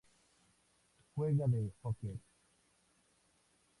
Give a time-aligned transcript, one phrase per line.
[1.13, 2.17] Juega de hooker.